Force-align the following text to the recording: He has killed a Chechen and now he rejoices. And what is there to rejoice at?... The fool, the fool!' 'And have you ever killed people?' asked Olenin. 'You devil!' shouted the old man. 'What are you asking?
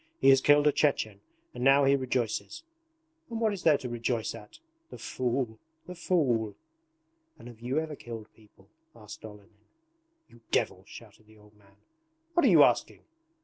He 0.19 0.29
has 0.29 0.41
killed 0.41 0.65
a 0.65 0.71
Chechen 0.71 1.21
and 1.53 1.63
now 1.63 1.83
he 1.83 1.95
rejoices. 1.95 2.63
And 3.29 3.39
what 3.39 3.53
is 3.53 3.61
there 3.61 3.77
to 3.77 3.87
rejoice 3.87 4.33
at?... 4.33 4.57
The 4.89 4.97
fool, 4.97 5.59
the 5.85 5.93
fool!' 5.93 6.55
'And 7.37 7.47
have 7.47 7.59
you 7.59 7.77
ever 7.79 7.95
killed 7.95 8.25
people?' 8.33 8.67
asked 8.95 9.23
Olenin. 9.23 9.53
'You 10.27 10.41
devil!' 10.49 10.85
shouted 10.87 11.27
the 11.27 11.37
old 11.37 11.55
man. 11.55 11.75
'What 12.33 12.47
are 12.47 12.49
you 12.49 12.63
asking? 12.63 13.03